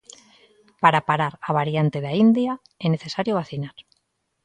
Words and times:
Para 0.83 1.05
parar 1.09 1.33
a 1.47 1.51
variante 1.59 1.99
da 2.05 2.11
India 2.25 2.53
é 2.85 2.87
necesario 2.89 3.37
vacinar. 3.41 3.75